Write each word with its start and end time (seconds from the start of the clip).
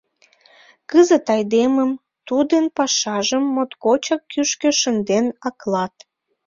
Кызыт 0.89 1.25
айдемым, 1.35 1.91
тудын 2.27 2.65
пашажым 2.77 3.43
моткочак 3.55 4.21
кӱшкӧ 4.31 4.69
шынден 4.79 5.25
аклат. 5.47 5.95